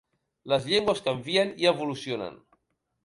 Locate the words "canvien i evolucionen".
1.09-2.41